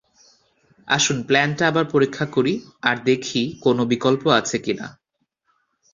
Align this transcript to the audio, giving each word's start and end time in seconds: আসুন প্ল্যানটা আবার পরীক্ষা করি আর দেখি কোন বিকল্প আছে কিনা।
আসুন 0.87 1.17
প্ল্যানটা 1.23 1.63
আবার 1.67 1.85
পরীক্ষা 1.85 2.25
করি 2.25 2.53
আর 2.81 2.95
দেখি 3.03 3.41
কোন 3.61 3.77
বিকল্প 3.85 4.23
আছে 4.39 4.57
কিনা। 4.57 4.87